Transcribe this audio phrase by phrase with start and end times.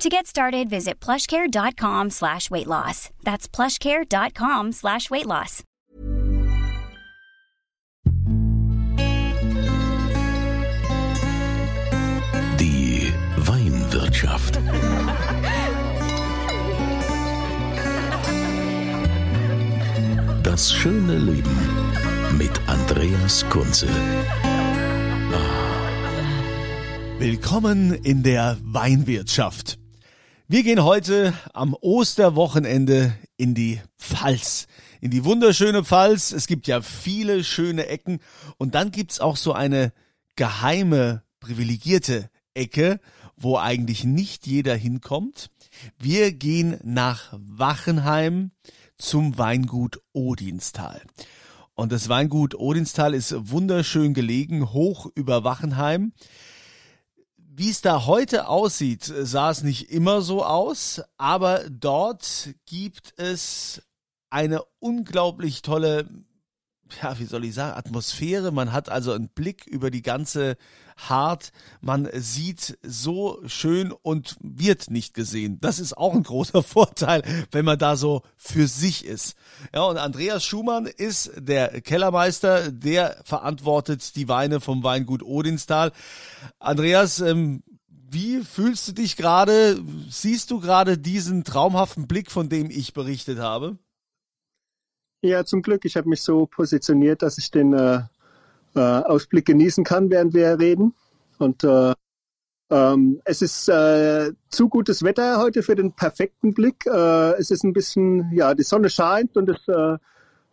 [0.00, 3.10] To get started, visit plushcare.com slash weight loss.
[3.22, 5.62] That's plushcare.com slash weight loss.
[12.56, 14.58] Die Weinwirtschaft.
[20.42, 21.58] Das schöne Leben
[22.38, 23.88] mit Andreas Kunze.
[27.18, 29.79] Willkommen in der Weinwirtschaft.
[30.52, 34.66] Wir gehen heute am Osterwochenende in die Pfalz.
[35.00, 36.32] In die wunderschöne Pfalz.
[36.32, 38.18] Es gibt ja viele schöne Ecken.
[38.58, 39.92] Und dann gibt's auch so eine
[40.34, 42.98] geheime, privilegierte Ecke,
[43.36, 45.52] wo eigentlich nicht jeder hinkommt.
[46.00, 48.50] Wir gehen nach Wachenheim
[48.98, 51.00] zum Weingut Odinstal.
[51.74, 56.12] Und das Weingut Odinstal ist wunderschön gelegen, hoch über Wachenheim.
[57.60, 63.82] Wie es da heute aussieht, sah es nicht immer so aus, aber dort gibt es
[64.30, 66.08] eine unglaublich tolle,
[67.02, 68.52] ja, wie soll ich sagen, Atmosphäre.
[68.52, 70.56] Man hat also einen Blick über die ganze
[70.96, 71.52] Hart.
[71.80, 75.58] Man sieht so schön und wird nicht gesehen.
[75.60, 79.36] Das ist auch ein großer Vorteil, wenn man da so für sich ist.
[79.74, 85.92] Ja, und Andreas Schumann ist der Kellermeister, der verantwortet die Weine vom Weingut Odinstal.
[86.58, 87.62] Andreas, ähm,
[88.12, 89.80] wie fühlst du dich gerade?
[90.08, 93.78] Siehst du gerade diesen traumhaften Blick, von dem ich berichtet habe?
[95.22, 95.84] Ja, zum Glück.
[95.84, 98.00] Ich habe mich so positioniert, dass ich den äh,
[98.74, 100.94] äh, Ausblick genießen kann, während wir reden.
[101.38, 101.92] Und äh,
[102.70, 106.86] ähm, es ist äh, zu gutes Wetter heute für den perfekten Blick.
[106.86, 109.98] Äh, es ist ein bisschen, ja, die Sonne scheint und es äh,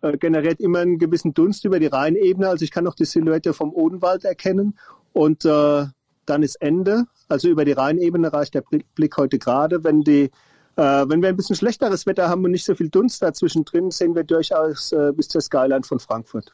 [0.02, 2.50] äh, generiert immer einen gewissen Dunst über die Rheinebene.
[2.50, 4.78] Also ich kann noch die Silhouette vom Odenwald erkennen.
[5.14, 5.86] Und äh,
[6.26, 7.06] dann ist Ende.
[7.30, 8.64] Also über die Rheinebene reicht der
[8.96, 9.86] Blick heute gerade.
[9.86, 10.30] Wenn die
[10.78, 13.92] äh, wenn wir ein bisschen schlechteres Wetter haben und nicht so viel Dunst dazwischen drin,
[13.92, 16.52] sehen wir durchaus äh, bis zur Skyline von Frankfurt.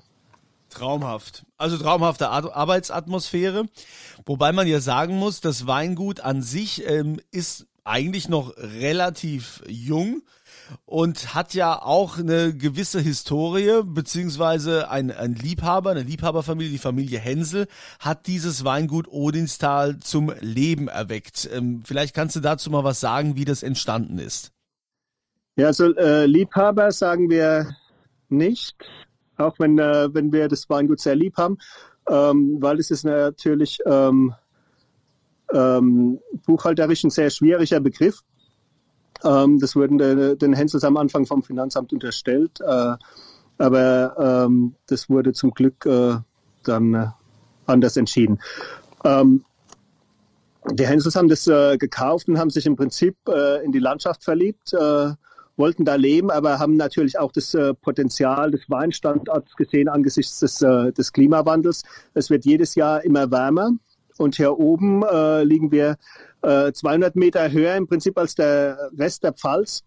[0.69, 1.45] Traumhaft.
[1.57, 3.65] Also traumhafte Ar Arbeitsatmosphäre.
[4.25, 10.23] Wobei man ja sagen muss, das Weingut an sich ähm, ist eigentlich noch relativ jung
[10.85, 17.19] und hat ja auch eine gewisse Historie, beziehungsweise ein, ein Liebhaber, eine Liebhaberfamilie, die Familie
[17.19, 17.67] Hensel,
[17.99, 21.49] hat dieses Weingut Odinstal zum Leben erweckt.
[21.51, 24.51] Ähm, vielleicht kannst du dazu mal was sagen, wie das entstanden ist.
[25.55, 27.75] Ja, also äh, Liebhaber sagen wir
[28.29, 28.75] nicht,
[29.37, 31.57] auch wenn, äh, wenn wir das Weingut sehr lieb haben,
[32.09, 34.33] ähm, weil es ist natürlich ähm,
[35.53, 38.21] ähm, buchhalterisch ein sehr schwieriger Begriff.
[39.23, 42.59] Ähm, das wurden de, den Hensels am Anfang vom Finanzamt unterstellt.
[42.61, 42.95] Äh,
[43.57, 46.15] aber ähm, das wurde zum Glück äh,
[46.63, 47.07] dann äh,
[47.65, 48.39] anders entschieden.
[49.03, 49.43] Ähm,
[50.71, 54.23] die Hensels haben das äh, gekauft und haben sich im Prinzip äh, in die Landschaft
[54.23, 55.11] verliebt, äh,
[55.57, 61.13] wollten da leben, aber haben natürlich auch das Potenzial des Weinstandorts gesehen angesichts des, des
[61.13, 61.83] Klimawandels.
[62.15, 63.69] Es wird jedes Jahr immer wärmer
[64.17, 65.03] und hier oben
[65.43, 65.97] liegen wir
[66.43, 69.83] 200 äh, Meter höher im Prinzip als der Rest der Pfalz.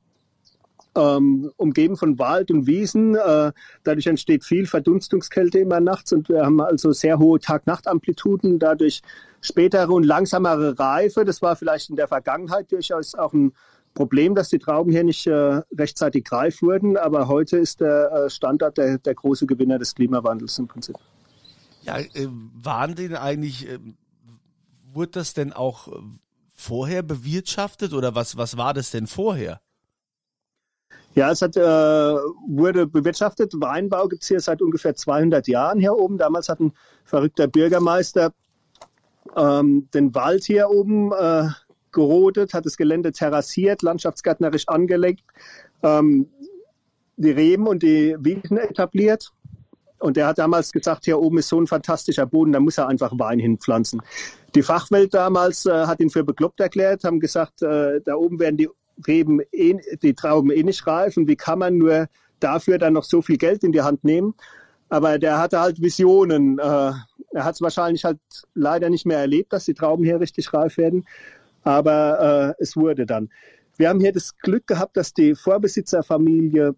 [0.96, 3.14] Ähm, umgeben von Wald und Wiesen.
[3.14, 3.52] Äh,
[3.84, 9.02] dadurch entsteht viel Verdunstungskälte immer nachts und wir haben also sehr hohe Tag-Nacht-Amplituden, dadurch
[9.42, 11.26] spätere und langsamere Reife.
[11.26, 13.52] Das war vielleicht in der Vergangenheit durchaus auch ein
[13.92, 18.30] Problem, dass die Trauben hier nicht äh, rechtzeitig reif wurden, aber heute ist der äh,
[18.30, 20.96] Standard der, der große Gewinner des Klimawandels im Prinzip.
[21.82, 23.68] Ja, äh, waren denn eigentlich,
[24.94, 25.88] wurde das denn auch
[26.56, 29.60] vorher bewirtschaftet oder was, was war das denn vorher?
[31.14, 33.52] Ja, es hat, äh, wurde bewirtschaftet.
[33.54, 36.18] Weinbau gibt es hier seit ungefähr 200 Jahren hier oben.
[36.18, 36.72] Damals hat ein
[37.04, 38.32] verrückter Bürgermeister
[39.34, 41.48] ähm, den Wald hier oben äh,
[41.92, 45.24] gerodet, hat das Gelände terrassiert, landschaftsgärtnerisch angelegt,
[45.82, 46.28] ähm,
[47.16, 49.32] die Reben und die Wiesen etabliert.
[50.06, 52.86] Und er hat damals gesagt, hier oben ist so ein fantastischer Boden, da muss er
[52.86, 54.00] einfach Wein hinpflanzen.
[54.54, 58.56] Die Fachwelt damals äh, hat ihn für bekloppt erklärt, haben gesagt, äh, da oben werden
[58.56, 58.68] die
[59.04, 62.06] Reben, eh, die Trauben eh nicht reif und wie kann man nur
[62.38, 64.34] dafür dann noch so viel Geld in die Hand nehmen?
[64.88, 66.60] Aber der hatte halt Visionen.
[66.60, 68.20] Äh, er hat es wahrscheinlich halt
[68.54, 71.04] leider nicht mehr erlebt, dass die Trauben hier richtig reif werden.
[71.64, 73.28] Aber äh, es wurde dann.
[73.76, 76.76] Wir haben hier das Glück gehabt, dass die Vorbesitzerfamilie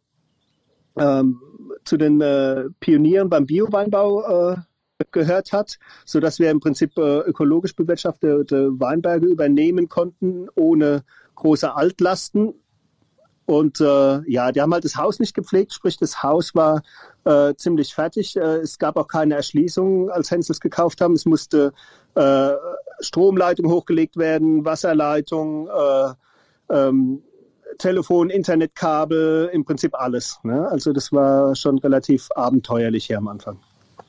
[1.00, 1.40] ähm,
[1.84, 4.56] zu den äh, Pionieren beim Bioweinbau äh,
[5.12, 11.04] gehört hat, so dass wir im Prinzip äh, ökologisch bewirtschaftete Weinberge übernehmen konnten ohne
[11.36, 12.54] große Altlasten.
[13.46, 16.82] Und äh, ja, die haben halt das Haus nicht gepflegt, sprich das Haus war
[17.24, 18.36] äh, ziemlich fertig.
[18.36, 21.14] Äh, es gab auch keine Erschließung, als Hensel es gekauft haben.
[21.14, 21.72] Es musste
[22.14, 22.50] äh,
[23.00, 26.12] Stromleitung hochgelegt werden, Wasserleitung, äh,
[26.70, 27.22] ähm,
[27.78, 30.38] Telefon, Internetkabel, im Prinzip alles.
[30.42, 30.68] Ne?
[30.68, 33.58] Also das war schon relativ abenteuerlich hier am Anfang.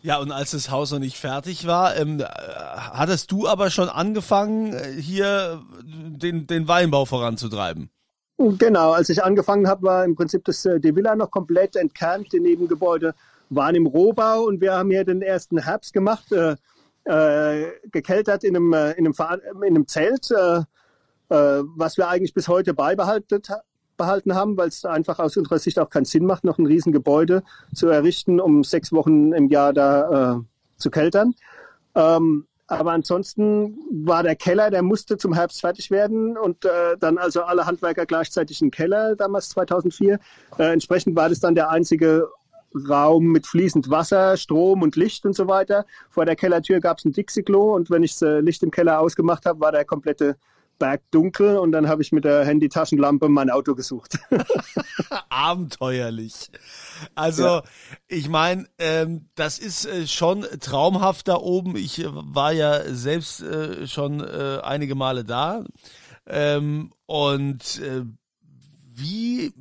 [0.02, 4.74] Ja, und als das Haus noch nicht fertig war, ähm, hattest du aber schon angefangen,
[4.74, 7.90] äh, hier den, den Weinbau voranzutreiben?
[8.38, 12.32] Genau, als ich angefangen habe, war im Prinzip das, äh, die Villa noch komplett entkernt.
[12.32, 13.14] Die Nebengebäude
[13.50, 16.56] waren im Rohbau und wir haben hier den ersten Herbst gemacht, äh,
[17.04, 20.64] äh, gekeltert in einem, äh, in einem, in einem Zelt, äh, äh,
[21.30, 23.42] was wir eigentlich bis heute beibehalten,
[24.00, 27.44] behalten haben, weil es einfach aus unserer Sicht auch keinen Sinn macht, noch ein Riesengebäude
[27.76, 30.40] zu errichten, um sechs Wochen im Jahr da äh,
[30.78, 31.36] zu keltern.
[31.94, 37.18] Ähm, aber ansonsten war der Keller, der musste zum Herbst fertig werden und äh, dann
[37.18, 40.20] also alle Handwerker gleichzeitig im Keller, damals 2004.
[40.58, 42.30] Äh, entsprechend war das dann der einzige
[42.88, 45.86] Raum mit fließend Wasser, Strom und Licht und so weiter.
[46.12, 49.00] Vor der Kellertür gab es ein Dixie-Klo und wenn ich das äh, Licht im Keller
[49.00, 50.38] ausgemacht habe, war der komplette
[50.80, 54.18] bergdunkel und dann habe ich mit der Handy-Taschenlampe mein Auto gesucht.
[55.30, 56.50] Abenteuerlich.
[57.16, 57.64] Also ja.
[58.08, 61.76] ich meine, ähm, das ist äh, schon traumhaft da oben.
[61.76, 65.64] Ich äh, war ja selbst äh, schon äh, einige Male da.
[66.26, 68.06] Ähm, und äh,
[69.00, 69.54] wie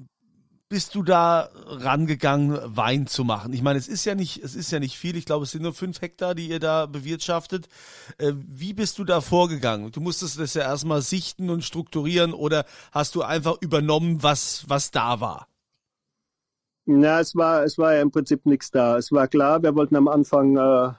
[0.68, 3.52] bist du da rangegangen, Wein zu machen?
[3.52, 5.16] Ich meine, es ist ja nicht, es ist ja nicht viel.
[5.16, 7.68] Ich glaube, es sind nur fünf Hektar, die ihr da bewirtschaftet.
[8.18, 9.90] Äh, wie bist du da vorgegangen?
[9.92, 14.90] Du musstest das ja erstmal sichten und strukturieren oder hast du einfach übernommen, was, was
[14.90, 15.48] da war?
[16.84, 18.98] Na, es war, es war ja im Prinzip nichts da.
[18.98, 20.92] Es war klar, wir wollten am Anfang äh,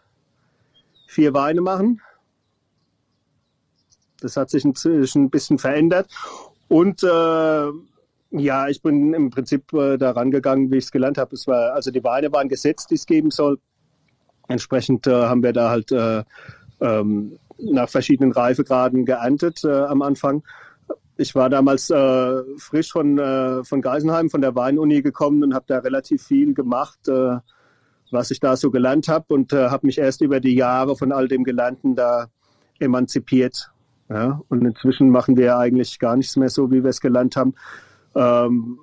[1.08, 2.02] vier Weine machen.
[4.20, 6.12] Das hat sich inzwischen ein bisschen verändert.
[6.68, 7.72] Und äh,
[8.32, 11.36] ja, ich bin im Prinzip äh, da rangegangen, wie ich es gelernt habe.
[11.48, 13.60] War, also die Weine waren gesetzt, die es geben soll.
[14.48, 16.24] Entsprechend äh, haben wir da halt äh,
[16.80, 20.44] ähm, nach verschiedenen Reifegraden geerntet äh, am Anfang.
[21.18, 25.66] Ich war damals äh, frisch von, äh, von Geisenheim, von der Weinuni gekommen und habe
[25.68, 27.38] da relativ viel gemacht, äh,
[28.12, 31.12] was ich da so gelernt habe und äh, habe mich erst über die Jahre von
[31.12, 32.28] all dem Gelernten da
[32.80, 33.72] emanzipiert.
[34.08, 34.42] Ja?
[34.48, 37.54] Und inzwischen machen wir eigentlich gar nichts mehr so, wie wir es gelernt haben
[38.16, 38.80] ähm,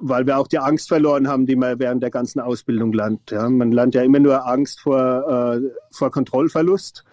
[0.00, 3.30] weil wir auch die Angst verloren haben, die man während der ganzen Ausbildung lernt.
[3.30, 3.48] Ja.
[3.48, 5.60] Man lernt ja immer nur Angst vor, äh,
[5.90, 7.04] vor Kontrollverlust.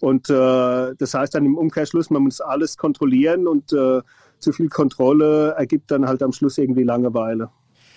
[0.00, 4.00] Und äh, das heißt dann im Umkehrschluss, man muss alles kontrollieren und äh,
[4.38, 7.50] zu viel Kontrolle ergibt dann halt am Schluss irgendwie Langeweile.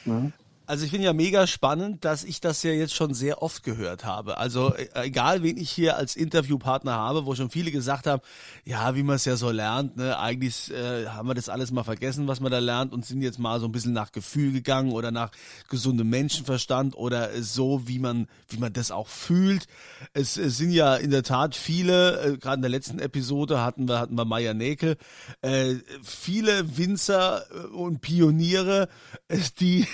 [0.05, 0.31] Ja.
[0.71, 4.05] Also ich finde ja mega spannend, dass ich das ja jetzt schon sehr oft gehört
[4.05, 4.37] habe.
[4.37, 8.21] Also äh, egal, wen ich hier als Interviewpartner habe, wo schon viele gesagt haben,
[8.63, 11.83] ja, wie man es ja so lernt, ne, eigentlich äh, haben wir das alles mal
[11.83, 14.93] vergessen, was man da lernt und sind jetzt mal so ein bisschen nach Gefühl gegangen
[14.93, 15.31] oder nach
[15.67, 19.65] gesundem Menschenverstand oder so, wie man, wie man das auch fühlt.
[20.13, 23.89] Es, es sind ja in der Tat viele, äh, gerade in der letzten Episode hatten
[23.89, 24.95] wir, hatten wir Meier Näkel,
[25.41, 28.87] äh, viele Winzer äh, und Pioniere,
[29.27, 29.85] äh, die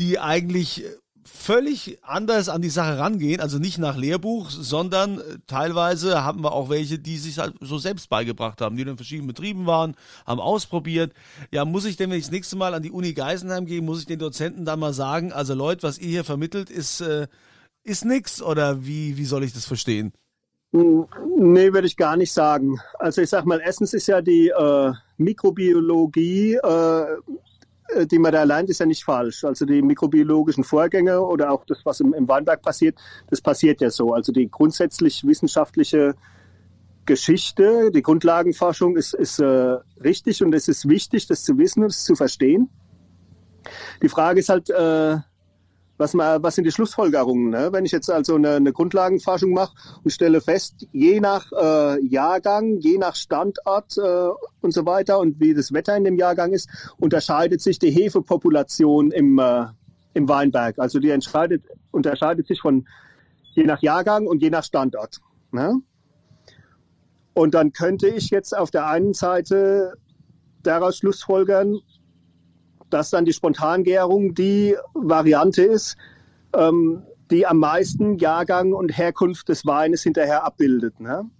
[0.00, 0.84] die eigentlich
[1.24, 6.52] völlig anders an die Sache rangehen, also nicht nach Lehrbuch, sondern äh, teilweise haben wir
[6.52, 9.94] auch welche, die sich halt so selbst beigebracht haben, die in verschiedenen Betrieben waren,
[10.26, 11.12] haben ausprobiert.
[11.52, 14.00] Ja, muss ich denn, wenn ich das nächste Mal an die Uni Geisenheim gehe, muss
[14.00, 17.28] ich den Dozenten dann mal sagen, also Leute, was ihr hier vermittelt, ist, äh,
[17.84, 20.12] ist nix oder wie, wie soll ich das verstehen?
[20.72, 22.80] Hm, nee, würde ich gar nicht sagen.
[22.98, 27.16] Also ich sag mal, erstens ist ja die äh, Mikrobiologie äh,
[28.06, 29.44] die man da lernt, ist ja nicht falsch.
[29.44, 33.90] Also die mikrobiologischen Vorgänge oder auch das, was im, im Weinberg passiert, das passiert ja
[33.90, 34.12] so.
[34.14, 36.14] Also die grundsätzlich wissenschaftliche
[37.06, 41.90] Geschichte, die Grundlagenforschung ist, ist äh, richtig und es ist wichtig, das zu wissen und
[41.90, 42.68] es zu verstehen.
[44.02, 45.16] Die Frage ist halt, äh,
[46.00, 47.50] was, mal, was sind die Schlussfolgerungen?
[47.50, 47.68] Ne?
[47.72, 52.78] Wenn ich jetzt also eine, eine Grundlagenforschung mache und stelle fest, je nach äh, Jahrgang,
[52.78, 54.28] je nach Standort äh,
[54.62, 59.10] und so weiter und wie das Wetter in dem Jahrgang ist, unterscheidet sich die Hefepopulation
[59.10, 59.66] im, äh,
[60.14, 60.78] im Weinberg.
[60.78, 62.88] Also die entscheidet, unterscheidet sich von
[63.52, 65.20] je nach Jahrgang und je nach Standort.
[65.52, 65.82] Ne?
[67.34, 69.98] Und dann könnte ich jetzt auf der einen Seite
[70.62, 71.78] daraus schlussfolgern,
[72.90, 75.96] dass dann die Spontangärung die Variante ist,
[76.54, 81.00] ähm, die am meisten Jahrgang und Herkunft des Weines hinterher abbildet.
[81.00, 81.30] Ne?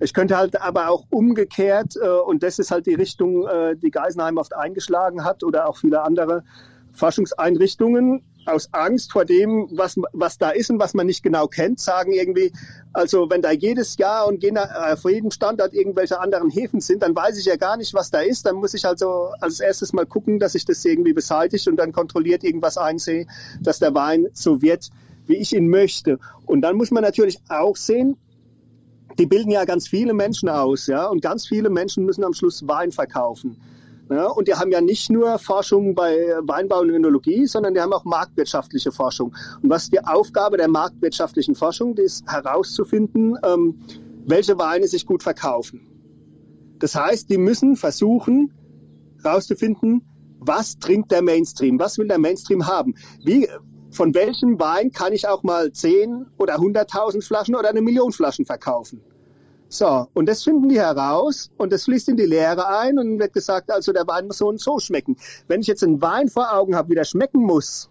[0.00, 3.90] Ich könnte halt aber auch umgekehrt, äh, und das ist halt die Richtung, äh, die
[3.90, 6.42] Geisenheim oft eingeschlagen hat oder auch viele andere,
[6.92, 11.80] Forschungseinrichtungen aus Angst vor dem, was, was da ist und was man nicht genau kennt,
[11.80, 12.52] sagen irgendwie,
[12.92, 17.14] also wenn da jedes Jahr und äh, vor jedem Standort irgendwelche anderen Häfen sind, dann
[17.14, 18.46] weiß ich ja gar nicht, was da ist.
[18.46, 21.92] Dann muss ich also als erstes mal gucken, dass ich das irgendwie beseitigt und dann
[21.92, 23.26] kontrolliert irgendwas einsehe,
[23.60, 24.90] dass der Wein so wird,
[25.26, 26.18] wie ich ihn möchte.
[26.46, 28.16] Und dann muss man natürlich auch sehen,
[29.18, 32.66] die bilden ja ganz viele Menschen aus, ja, und ganz viele Menschen müssen am Schluss
[32.66, 33.56] Wein verkaufen.
[34.12, 37.94] Ja, und die haben ja nicht nur Forschung bei Weinbau und Önologie, sondern die haben
[37.94, 39.34] auch marktwirtschaftliche Forschung.
[39.62, 43.80] Und was die Aufgabe der marktwirtschaftlichen Forschung ist, herauszufinden, ähm,
[44.26, 45.80] welche Weine sich gut verkaufen.
[46.78, 48.52] Das heißt, die müssen versuchen,
[49.22, 50.02] herauszufinden,
[50.40, 53.48] was trinkt der Mainstream, was will der Mainstream haben, wie,
[53.92, 58.44] von welchem Wein kann ich auch mal 10 oder 100.000 Flaschen oder eine Million Flaschen
[58.44, 59.00] verkaufen.
[59.72, 63.32] So, und das finden die heraus und das fließt in die Lehre ein und wird
[63.32, 65.16] gesagt, also der Wein muss so und so schmecken.
[65.48, 67.88] Wenn ich jetzt einen Wein vor Augen habe, wie der schmecken muss,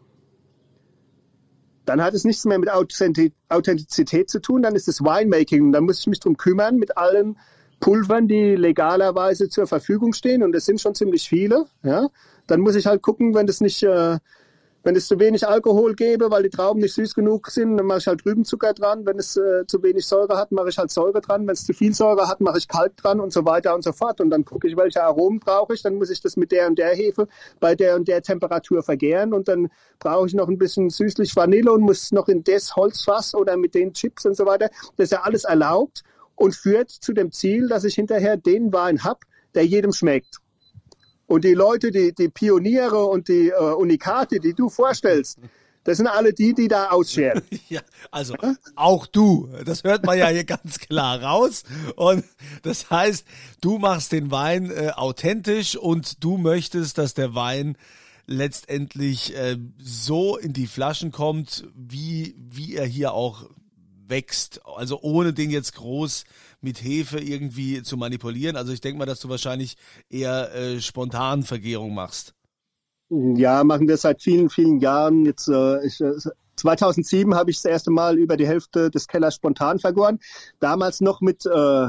[1.85, 5.71] dann hat es nichts mehr mit Authentizität zu tun, dann ist es Winemaking.
[5.71, 7.39] Dann muss ich mich drum kümmern mit allen
[7.79, 11.65] Pulvern, die legalerweise zur Verfügung stehen und das sind schon ziemlich viele.
[11.81, 12.09] Ja?
[12.45, 14.19] Dann muss ich halt gucken, wenn das nicht äh,
[14.83, 17.99] wenn es zu wenig Alkohol gebe, weil die Trauben nicht süß genug sind, dann mache
[17.99, 19.05] ich halt Rübenzucker dran.
[19.05, 21.45] Wenn es äh, zu wenig Säure hat, mache ich halt Säure dran.
[21.45, 23.91] Wenn es zu viel Säure hat, mache ich Kalk dran und so weiter und so
[23.91, 24.19] fort.
[24.21, 25.83] Und dann gucke ich, welche Aromen brauche ich.
[25.83, 27.27] Dann muss ich das mit der und der Hefe
[27.59, 29.33] bei der und der Temperatur vergären.
[29.33, 29.69] Und dann
[29.99, 33.75] brauche ich noch ein bisschen süßlich Vanille und muss noch in das Holzfass oder mit
[33.75, 34.69] den Chips und so weiter.
[34.97, 36.01] Das ist ja alles erlaubt
[36.35, 39.19] und führt zu dem Ziel, dass ich hinterher den Wein habe,
[39.53, 40.39] der jedem schmeckt.
[41.31, 45.39] Und die Leute, die, die Pioniere und die äh, Unikate, die du vorstellst,
[45.85, 47.41] das sind alle die, die da ausscheren.
[47.69, 47.79] ja,
[48.11, 48.35] also
[48.75, 49.49] auch du.
[49.65, 51.63] Das hört man ja hier ganz klar raus.
[51.95, 52.25] Und
[52.63, 53.25] das heißt,
[53.61, 57.77] du machst den Wein äh, authentisch und du möchtest, dass der Wein
[58.27, 63.49] letztendlich äh, so in die Flaschen kommt, wie, wie er hier auch
[64.11, 64.59] wächst.
[64.65, 66.25] Also ohne den jetzt groß
[66.61, 68.55] mit Hefe irgendwie zu manipulieren.
[68.55, 69.75] Also ich denke mal, dass du wahrscheinlich
[70.09, 72.33] eher äh, spontan Vergärung machst.
[73.09, 75.25] Ja, machen wir seit vielen, vielen Jahren.
[75.25, 76.01] Jetzt, äh, ich,
[76.55, 80.19] 2007 äh, habe ich das erste Mal über die Hälfte des Kellers spontan vergoren.
[80.59, 81.87] Damals noch mit äh,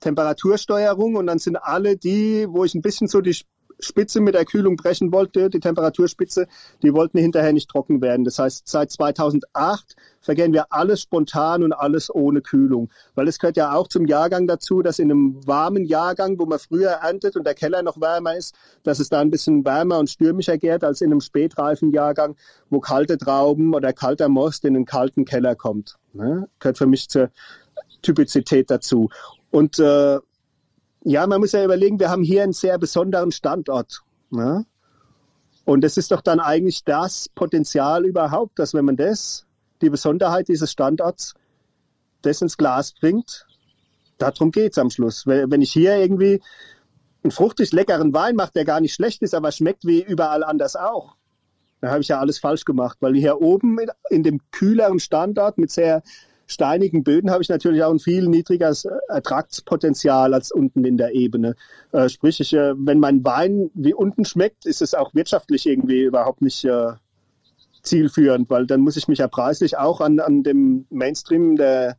[0.00, 3.36] Temperatursteuerung und dann sind alle die, wo ich ein bisschen so die
[3.80, 6.46] Spitze mit der Kühlung brechen wollte, die Temperaturspitze,
[6.82, 8.24] die wollten hinterher nicht trocken werden.
[8.24, 12.90] Das heißt, seit 2008 vergären wir alles spontan und alles ohne Kühlung.
[13.14, 16.58] Weil es gehört ja auch zum Jahrgang dazu, dass in einem warmen Jahrgang, wo man
[16.58, 20.10] früher erntet und der Keller noch wärmer ist, dass es da ein bisschen wärmer und
[20.10, 22.36] stürmischer gärt als in einem spätreifen Jahrgang,
[22.70, 25.96] wo kalte Trauben oder kalter Most in einen kalten Keller kommt.
[26.12, 26.48] Ne?
[26.58, 27.30] Gehört für mich zur
[28.02, 29.08] Typizität dazu.
[29.50, 30.18] Und äh,
[31.08, 34.02] ja, man muss ja überlegen, wir haben hier einen sehr besonderen Standort.
[34.30, 34.66] Ne?
[35.64, 39.46] Und das ist doch dann eigentlich das Potenzial überhaupt, dass wenn man das,
[39.80, 41.34] die Besonderheit dieses Standorts,
[42.22, 43.46] das ins Glas bringt,
[44.18, 45.26] darum geht es am Schluss.
[45.26, 46.42] Wenn ich hier irgendwie
[47.22, 50.76] einen fruchtig leckeren Wein mache, der gar nicht schlecht ist, aber schmeckt wie überall anders
[50.76, 51.16] auch,
[51.80, 53.78] dann habe ich ja alles falsch gemacht, weil hier oben
[54.10, 56.02] in dem kühleren Standort mit sehr
[56.48, 61.14] steinigen Böden habe ich natürlich auch ein viel niedrigeres äh, Ertragspotenzial als unten in der
[61.14, 61.54] Ebene.
[61.92, 66.02] Äh, sprich, ich, äh, wenn mein Wein wie unten schmeckt, ist es auch wirtschaftlich irgendwie
[66.02, 66.92] überhaupt nicht äh,
[67.82, 71.96] zielführend, weil dann muss ich mich ja preislich auch an, an dem Mainstream, der,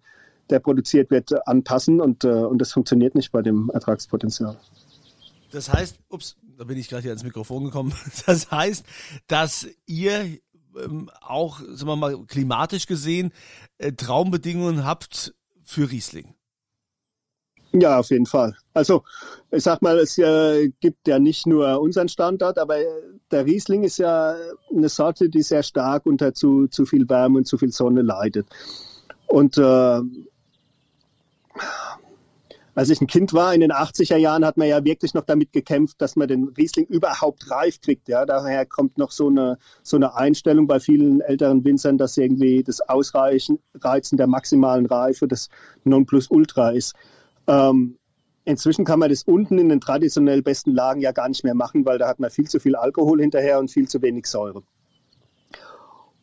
[0.50, 4.58] der produziert wird, anpassen und, äh, und das funktioniert nicht bei dem Ertragspotenzial.
[5.52, 7.94] Das heißt, ups, da bin ich gerade hier ans Mikrofon gekommen.
[8.26, 8.84] Das heißt,
[9.28, 10.40] dass ihr
[10.78, 13.32] ähm, auch, sagen wir mal, klimatisch gesehen
[13.78, 15.34] äh, Traumbedingungen habt
[15.64, 16.36] für Riesling.
[17.72, 18.56] Ja, auf jeden Fall.
[18.74, 19.04] Also
[19.52, 22.78] ich sag mal, es äh, gibt ja nicht nur unseren Standort, aber
[23.30, 24.36] der Riesling ist ja
[24.76, 28.48] eine Sorte, die sehr stark unter zu, zu viel Wärme und zu viel Sonne leidet.
[29.28, 30.02] Und äh,
[32.76, 35.52] als ich ein Kind war, in den 80er Jahren, hat man ja wirklich noch damit
[35.54, 38.08] gekämpft, dass man den Riesling überhaupt reif kriegt.
[38.08, 42.64] Ja, daher kommt noch so eine, so eine Einstellung bei vielen älteren Winzern, dass irgendwie
[42.64, 45.50] das Ausreichen Reizen der maximalen Reife das
[45.84, 46.94] Nonplusultra ist.
[47.48, 47.98] Ähm,
[48.46, 51.86] inzwischen kann man das unten in den traditionell besten Lagen ja gar nicht mehr machen,
[51.86, 54.64] weil da hat man viel zu viel Alkohol hinterher und viel zu wenig Säure.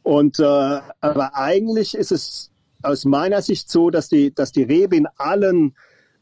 [0.03, 2.51] Und äh, aber eigentlich ist es
[2.83, 5.75] aus meiner Sicht so, dass die, dass die Rebe in allen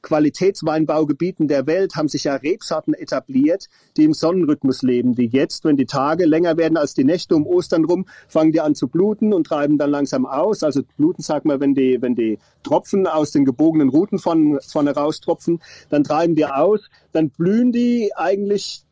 [0.05, 5.79] Qualitätsweinbaugebieten der Welt haben sich ja Rebsorten etabliert, die im Sonnenrhythmus leben, die jetzt, wenn
[5.79, 9.33] die Tage länger werden als die Nächte um Ostern rum, fangen die an zu bluten
[9.33, 10.63] und treiben dann langsam aus.
[10.63, 14.95] Also bluten sagt man, wenn die, wenn die Tropfen aus den gebogenen Ruten von, vorne
[14.95, 16.81] raustropfen, dann treiben die aus,
[17.13, 18.85] dann blühen die eigentlich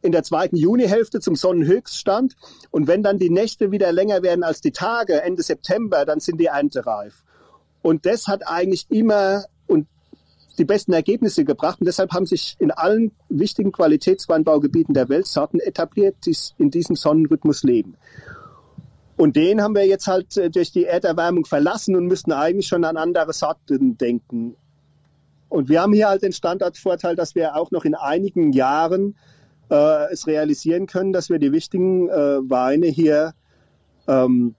[0.00, 2.36] in der zweiten Junihälfte zum Sonnenhöchststand.
[2.70, 6.40] Und wenn dann die Nächte wieder länger werden als die Tage, Ende September, dann sind
[6.40, 7.24] die erntereif.
[7.82, 9.44] Und das hat eigentlich immer
[10.58, 11.80] die besten Ergebnisse gebracht.
[11.80, 16.96] Und deshalb haben sich in allen wichtigen Qualitätsweinbaugebieten der Welt Sorten etabliert, die in diesem
[16.96, 17.96] Sonnenrhythmus leben.
[19.16, 22.84] Und den haben wir jetzt halt äh, durch die Erderwärmung verlassen und müssten eigentlich schon
[22.84, 24.56] an andere Sorten denken.
[25.48, 29.16] Und wir haben hier halt den Standortvorteil, dass wir auch noch in einigen Jahren
[29.70, 33.34] äh, es realisieren können, dass wir die wichtigen äh, Weine hier
[34.08, 34.54] ähm,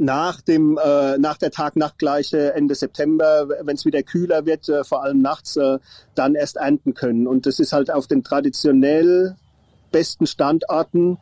[0.00, 5.04] nach, dem, äh, nach der Tag-Nacht-Gleiche Ende September, wenn es wieder kühler wird, äh, vor
[5.04, 5.78] allem nachts, äh,
[6.14, 7.26] dann erst ernten können.
[7.26, 9.36] Und das ist halt auf den traditionell
[9.92, 11.18] besten Standorten,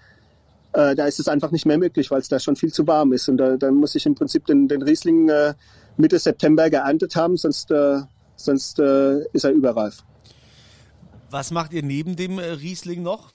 [0.73, 3.13] äh, da ist es einfach nicht mehr möglich, weil es da schon viel zu warm
[3.13, 3.29] ist.
[3.29, 5.55] Und da, dann muss ich im Prinzip den, den Riesling äh,
[5.97, 8.03] Mitte September geerntet haben, sonst, äh,
[8.37, 10.05] sonst äh, ist er überreif.
[11.31, 13.33] Was macht ihr neben dem äh, Riesling noch?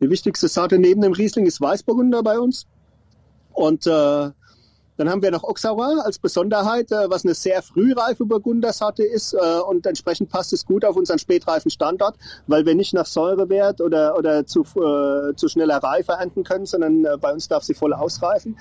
[0.00, 2.66] Die wichtigste Sorte neben dem Riesling ist Weißburgunder bei uns.
[3.52, 4.30] Und äh,
[5.00, 9.32] dann haben wir noch Auxerrois als Besonderheit, äh, was eine sehr frühreife Burgundersorte ist.
[9.32, 12.16] Äh, und entsprechend passt es gut auf unseren spätreifen Standort,
[12.46, 17.06] weil wir nicht nach Säurewert oder, oder zu, äh, zu schneller Reife ernten können, sondern
[17.06, 18.58] äh, bei uns darf sie voll ausreifen.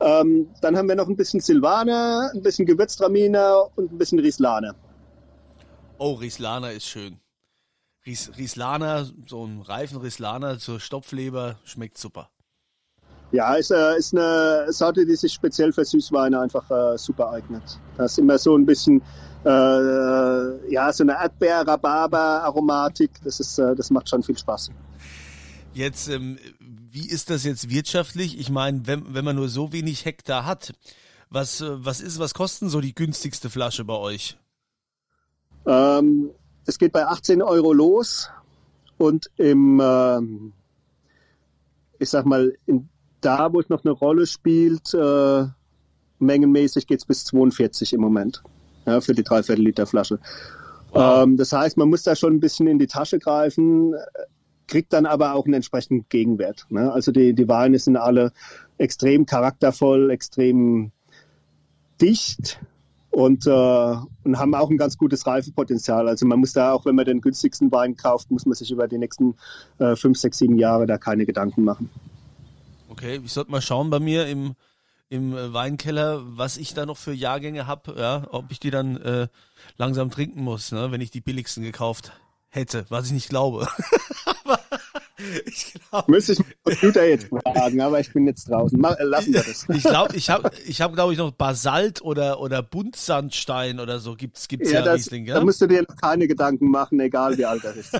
[0.00, 4.76] Ähm, dann haben wir noch ein bisschen Silvaner, ein bisschen Gewürztraminer und ein bisschen Rieslaner.
[5.98, 7.18] Oh, Rieslaner ist schön.
[8.06, 12.30] Ries, Rieslaner, so ein reifen Rieslaner zur Stopfleber, schmeckt super.
[13.32, 17.62] Ja, ist, äh, ist eine Sorte, die sich speziell für Süßweine einfach äh, super eignet.
[17.96, 19.00] Da ist immer so ein bisschen,
[19.44, 23.10] äh, ja, so eine Erdbeer-Rhabarber-Aromatik.
[23.22, 24.70] Das, ist, äh, das macht schon viel Spaß.
[25.72, 28.36] Jetzt, ähm, wie ist das jetzt wirtschaftlich?
[28.38, 30.72] Ich meine, wenn, wenn man nur so wenig Hektar hat,
[31.28, 34.36] was, äh, was ist, was kosten so die günstigste Flasche bei euch?
[35.66, 36.30] Ähm,
[36.66, 38.28] es geht bei 18 Euro los
[38.98, 40.52] und im, ähm,
[42.00, 42.88] ich sag mal, in,
[43.20, 45.44] da, wo es noch eine Rolle spielt, äh,
[46.18, 48.42] mengenmäßig geht es bis 42 im Moment
[48.86, 50.18] ja, für die Dreiviertel Liter Flasche.
[50.92, 51.24] Wow.
[51.24, 53.94] Ähm, das heißt, man muss da schon ein bisschen in die Tasche greifen,
[54.66, 56.66] kriegt dann aber auch einen entsprechenden Gegenwert.
[56.70, 56.92] Ne?
[56.92, 58.32] Also die, die Weine sind alle
[58.78, 60.92] extrem charaktervoll, extrem
[62.00, 62.60] dicht
[63.10, 66.08] und, äh, und haben auch ein ganz gutes Reifepotenzial.
[66.08, 68.88] Also man muss da auch, wenn man den günstigsten Wein kauft, muss man sich über
[68.88, 69.34] die nächsten
[69.78, 71.90] äh, fünf, sechs, sieben Jahre da keine Gedanken machen.
[72.90, 74.56] Okay, ich sollte mal schauen bei mir im,
[75.08, 78.96] im äh, Weinkeller, was ich da noch für Jahrgänge habe, ja, ob ich die dann
[78.96, 79.28] äh,
[79.76, 82.12] langsam trinken muss, ne, wenn ich die billigsten gekauft
[82.48, 83.68] hätte, was ich nicht glaube.
[84.44, 84.58] aber
[85.46, 86.10] ich glaube.
[86.10, 88.78] Müsste ich den Computer jetzt fragen, aber ich bin jetzt draußen.
[88.80, 89.68] Mal, äh, lassen wir das.
[89.68, 94.16] Ich glaube, ich habe, ich hab, glaube ich, noch Basalt oder, oder Buntsandstein oder so
[94.16, 95.34] gibt's, gibt's ja, ja das, Riesling, ja?
[95.34, 97.92] Da musst du dir keine Gedanken machen, egal wie alt er ist.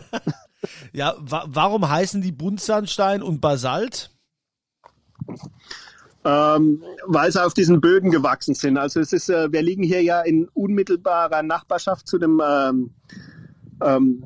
[0.92, 4.10] ja, wa warum heißen die Buntsandstein und Basalt?
[6.22, 8.76] Ähm, weil sie auf diesen Böden gewachsen sind.
[8.76, 12.90] Also es ist, äh, wir liegen hier ja in unmittelbarer Nachbarschaft zu dem ähm,
[13.82, 14.22] ähm,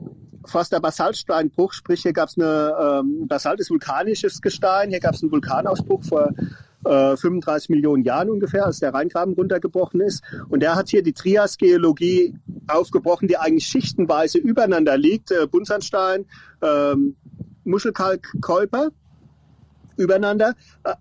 [0.46, 5.22] fast der Basaltsteinbruch, sprich hier gab es eine, ähm, Basalt vulkanisches Gestein, hier gab es
[5.22, 6.32] einen Vulkanausbruch vor
[6.84, 10.22] äh, 35 Millionen Jahren ungefähr, als der Rheingraben runtergebrochen ist.
[10.48, 12.34] Und der hat hier die Trias-Geologie
[12.66, 15.30] aufgebrochen, die eigentlich schichtenweise übereinander liegt.
[15.30, 16.26] Äh, Buntsandstein,
[16.62, 17.16] ähm,
[17.64, 18.90] Muschelkalk, Käuper
[19.96, 20.54] übereinander.
[20.84, 20.94] Äh,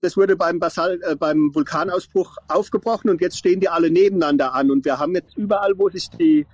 [0.00, 4.70] das wurde beim, Basal, äh, beim Vulkanausbruch aufgebrochen und jetzt stehen die alle nebeneinander an.
[4.70, 6.46] Und wir haben jetzt überall, wo sich die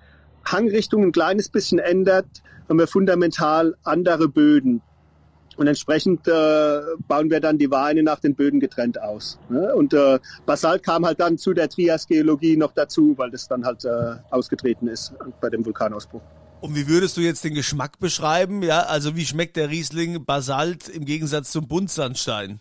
[0.47, 2.27] Hangrichtung ein kleines bisschen ändert,
[2.69, 4.81] haben wir fundamental andere Böden.
[5.57, 9.39] Und entsprechend äh, bauen wir dann die Weine nach den Böden getrennt aus.
[9.49, 9.73] Ne?
[9.75, 13.85] Und äh, Basalt kam halt dann zu der Trias-Geologie noch dazu, weil das dann halt
[13.85, 16.23] äh, ausgetreten ist bei dem Vulkanausbruch.
[16.61, 18.63] Und wie würdest du jetzt den Geschmack beschreiben?
[18.63, 22.61] Ja, also wie schmeckt der Riesling Basalt im Gegensatz zum Buntsandstein?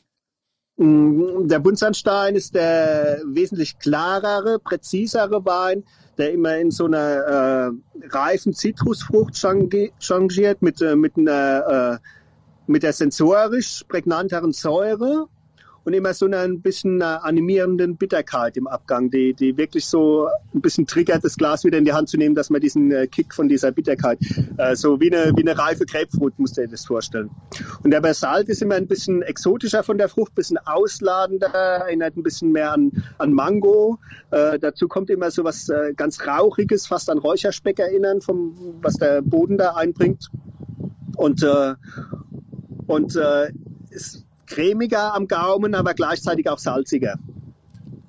[0.77, 5.83] Mm, der Buntsandstein ist der wesentlich klarere, präzisere Wein
[6.17, 12.07] der immer in so einer äh, reifen Zitrusfrucht changiert mit, äh, mit, einer, äh,
[12.67, 15.27] mit der sensorisch prägnanteren Säure
[15.85, 20.61] und immer so ein bisschen äh, animierenden Bitterkeit im Abgang, die, die wirklich so ein
[20.61, 23.33] bisschen triggert, das Glas wieder in die Hand zu nehmen, dass man diesen äh, Kick
[23.33, 24.19] von dieser Bitterkeit,
[24.57, 27.29] äh, so wie eine, wie eine reife Grapefruit, musst du dir das vorstellen.
[27.83, 32.23] Und der Basalt ist immer ein bisschen exotischer von der Frucht, bisschen ausladender, erinnert ein
[32.23, 33.99] bisschen mehr an, an Mango.
[34.31, 38.95] Äh, dazu kommt immer so was äh, ganz Rauchiges, fast an Räucherspeck erinnern, vom, was
[38.95, 40.29] der Boden da einbringt.
[41.17, 41.73] Und, äh,
[42.87, 43.51] und äh,
[43.89, 47.15] ist cremiger am Gaumen, aber gleichzeitig auch salziger.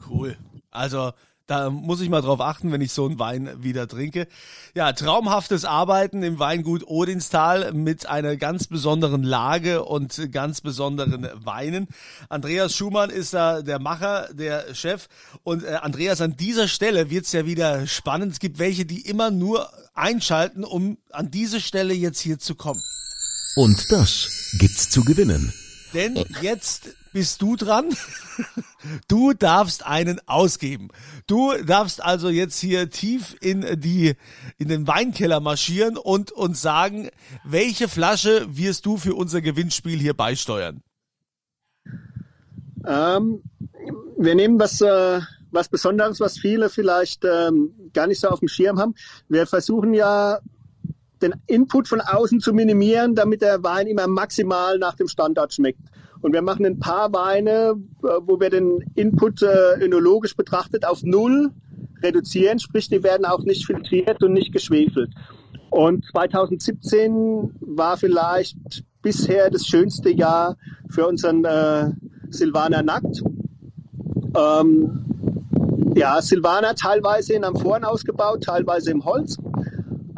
[0.09, 0.37] Cool.
[0.70, 1.12] Also
[1.47, 4.29] Da muss ich mal drauf achten, wenn ich so einen Wein wieder trinke.
[4.75, 11.88] Ja, traumhaftes Arbeiten im Weingut Odinstal mit einer ganz besonderen Lage und ganz besonderen Weinen.
[12.31, 15.09] Andreas Schumann ist da der Macher, der Chef.
[15.42, 18.33] Und äh, Andreas, an dieser Stelle wird's ja wieder spannend.
[18.33, 22.81] Es gibt welche, die immer nur einschalten, um an diese Stelle jetzt hier zu kommen.
[23.57, 25.53] Und das gibt's zu gewinnen.
[25.94, 27.87] Denn jetzt bist du dran.
[29.09, 30.88] Du darfst einen ausgeben.
[31.26, 34.14] Du darfst also jetzt hier tief in die,
[34.59, 37.09] in den Weinkeller marschieren und uns sagen,
[37.44, 40.83] welche Flasche wirst du für unser Gewinnspiel hier beisteuern?
[42.87, 43.42] Ähm,
[44.18, 48.48] wir nehmen was, äh, was Besonderes, was viele vielleicht ähm, gar nicht so auf dem
[48.48, 48.94] Schirm haben.
[49.30, 50.40] Wir versuchen ja
[51.24, 55.80] den Input von außen zu minimieren, damit der Wein immer maximal nach dem Standard schmeckt.
[56.20, 59.88] Und wir machen ein paar Weine, äh, wo wir den Input äh,
[60.37, 61.50] betrachtet auf Null
[62.02, 65.10] reduzieren, sprich die werden auch nicht filtriert und nicht geschwefelt.
[65.70, 70.56] Und 2017 war vielleicht bisher das schönste Jahr
[70.88, 71.90] für unseren äh,
[72.30, 73.22] Silvaner Nackt.
[74.37, 75.04] Ähm,
[75.96, 79.37] ja, Silvaner teilweise in Amphoren ausgebaut, teilweise im Holz.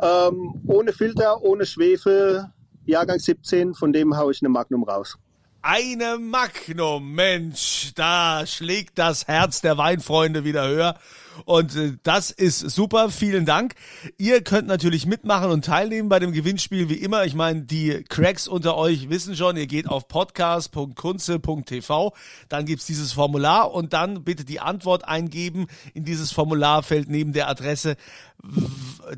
[0.03, 2.47] Ähm, ohne Filter, ohne Schwefel,
[2.85, 5.17] Jahrgang 17, von dem haue ich eine Magnum raus.
[5.63, 10.99] Eine Magnum, Mensch, da schlägt das Herz der Weinfreunde wieder höher.
[11.45, 13.75] Und äh, das ist super, vielen Dank.
[14.19, 17.25] Ihr könnt natürlich mitmachen und teilnehmen bei dem Gewinnspiel wie immer.
[17.25, 22.15] Ich meine, die Cracks unter euch wissen schon, ihr geht auf podcast.kunze.tv,
[22.49, 27.49] dann gibt's dieses Formular und dann bitte die Antwort eingeben in dieses Formularfeld neben der
[27.49, 27.97] Adresse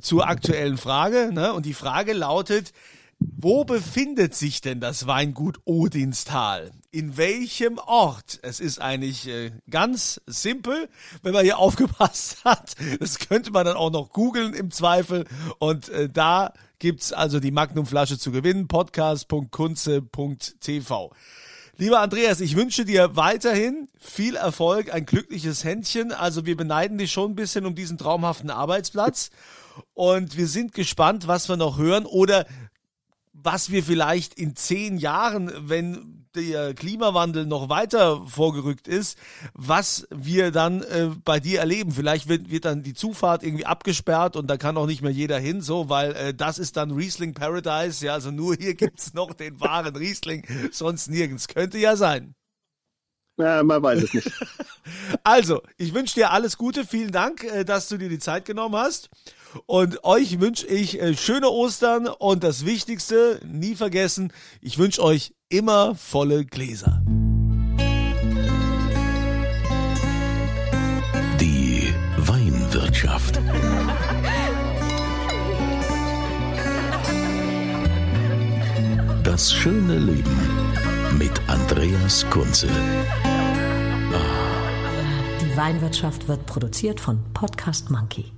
[0.01, 1.31] zur aktuellen Frage.
[1.33, 1.53] Ne?
[1.53, 2.73] Und die Frage lautet,
[3.21, 6.71] wo befindet sich denn das Weingut Odinstal?
[6.91, 8.39] In welchem Ort?
[8.43, 10.89] Es ist eigentlich äh, ganz simpel,
[11.23, 12.77] wenn man hier aufgepasst hat.
[13.01, 15.25] Das könnte man dann auch noch googeln im Zweifel.
[15.59, 18.69] Und äh, da gibt's also die Magnumflasche zu gewinnen.
[18.69, 21.13] podcast.kunze.tv.
[21.77, 26.13] Lieber Andreas, ich wünsche dir weiterhin viel Erfolg, ein glückliches Händchen.
[26.13, 29.31] Also wir beneiden dich schon ein bisschen um diesen traumhaften Arbeitsplatz.
[29.95, 32.47] Und wir sind gespannt, was wir noch hören oder
[33.43, 39.19] was wir vielleicht in zehn Jahren, wenn der Klimawandel noch weiter vorgerückt ist,
[39.55, 41.93] was wir dann äh, bei dir erleben.
[41.93, 45.39] Vielleicht wird, wird dann die Zufahrt irgendwie abgesperrt und da kann auch nicht mehr jeder
[45.39, 48.05] hin, so, weil äh, das ist dann Riesling Paradise.
[48.05, 51.49] Ja, also nur hier gibt's noch den wahren Riesling, sonst nirgends.
[51.49, 52.35] Könnte ja sein.
[53.39, 54.31] Ja, man weiß es nicht.
[55.23, 56.85] also, ich wünsche dir alles Gute.
[56.85, 59.11] Vielen Dank, äh, dass du dir die Zeit genommen hast.
[59.67, 65.35] Und euch wünsche ich äh, schöne Ostern und das Wichtigste, nie vergessen, ich wünsche euch
[65.49, 67.03] immer volle Gläser.
[71.41, 73.41] Die Weinwirtschaft.
[79.25, 80.37] Das schöne Leben
[81.19, 82.69] mit Andreas Kunze.
[85.41, 88.38] Die Weinwirtschaft wird produziert von Podcast Monkey